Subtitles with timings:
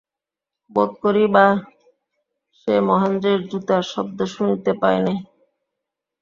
[0.71, 1.45] বোধ করি বা
[2.55, 5.17] সে মহেন্দ্রের জুতার শব্দ শুনিতে পায় নাই।